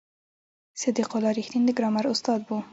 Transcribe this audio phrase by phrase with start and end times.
[0.81, 2.49] صدیق الله رښتین د ګرامر استاد و.